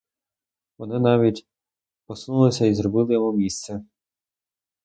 Вони 0.77 0.99
навіть 0.99 1.47
посунулися 2.05 2.65
і 2.65 2.75
зробили 2.75 3.13
йому 3.13 3.33
місце. 3.33 3.83